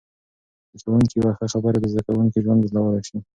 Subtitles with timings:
[0.71, 3.17] د ښوونکي یوه ښه خبره د زده کوونکي ژوند بدلولای شي.